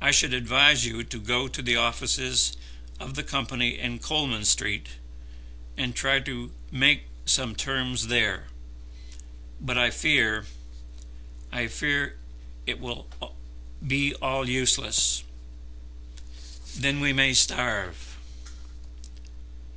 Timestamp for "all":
14.16-14.48